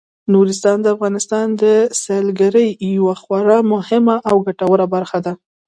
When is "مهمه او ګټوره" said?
3.73-4.85